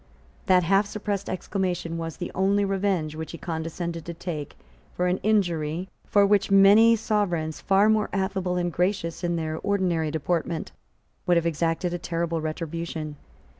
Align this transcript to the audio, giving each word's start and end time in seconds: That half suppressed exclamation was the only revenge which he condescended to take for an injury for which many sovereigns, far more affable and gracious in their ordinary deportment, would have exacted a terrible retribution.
That 0.47 0.63
half 0.63 0.87
suppressed 0.87 1.29
exclamation 1.29 1.95
was 1.95 2.17
the 2.17 2.31
only 2.33 2.65
revenge 2.65 3.13
which 3.13 3.33
he 3.33 3.37
condescended 3.37 4.03
to 4.05 4.15
take 4.15 4.57
for 4.95 5.05
an 5.05 5.19
injury 5.19 5.89
for 6.07 6.25
which 6.25 6.49
many 6.49 6.95
sovereigns, 6.95 7.61
far 7.61 7.87
more 7.87 8.09
affable 8.11 8.55
and 8.57 8.73
gracious 8.73 9.23
in 9.23 9.35
their 9.35 9.59
ordinary 9.59 10.09
deportment, 10.09 10.71
would 11.27 11.37
have 11.37 11.45
exacted 11.45 11.93
a 11.93 11.99
terrible 11.99 12.41
retribution. 12.41 13.15